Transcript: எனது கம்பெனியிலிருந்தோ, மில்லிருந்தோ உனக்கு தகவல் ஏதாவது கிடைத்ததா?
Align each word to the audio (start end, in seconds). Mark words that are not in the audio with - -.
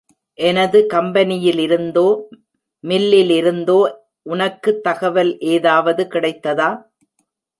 எனது 0.39 0.87
கம்பெனியிலிருந்தோ, 0.93 2.05
மில்லிருந்தோ 2.83 3.77
உனக்கு 4.25 4.71
தகவல் 4.81 5.37
ஏதாவது 5.49 6.03
கிடைத்ததா? 6.11 6.69